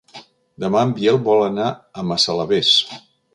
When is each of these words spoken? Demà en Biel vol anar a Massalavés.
Demà 0.63 0.81
en 0.87 0.93
Biel 0.99 1.19
vol 1.27 1.43
anar 1.49 1.67
a 1.69 2.07
Massalavés. 2.13 2.73